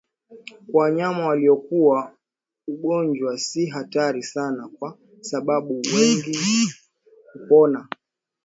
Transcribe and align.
Kwa 0.71 0.83
wanyama 0.83 1.27
waliokua 1.27 2.15
ugonjwa 2.67 3.37
si 3.37 3.65
hatari 3.65 4.23
sana 4.23 4.67
kwa 4.79 4.97
sababu 5.21 5.81
wengi 5.95 6.37
hupona 7.33 7.87